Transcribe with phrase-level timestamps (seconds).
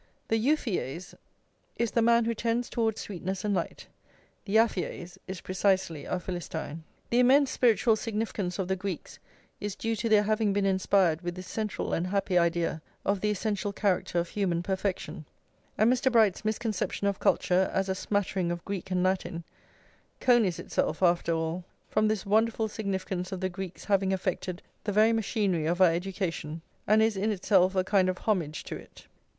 [0.29, 1.13] The euphyês+
[1.77, 3.85] is the man who tends towards sweetness and light;
[4.45, 6.83] the aphyês+ is precisely our Philistine.
[7.11, 9.19] The immense spiritual significance of the Greeks
[9.59, 13.29] is due to their having been inspired with this central and happy idea of the
[13.29, 15.23] essential character of human perfection;
[15.77, 16.11] and Mr.
[16.11, 19.43] Bright's misconception of culture, as a smattering of Greek and Latin,
[20.19, 25.13] conies itself, after all, from this wonderful significance of the Greeks having affected the very
[25.13, 29.05] machinery of our education, and is in itself a kind of homage to it.